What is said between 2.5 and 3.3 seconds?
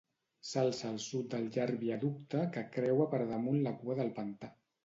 que creua per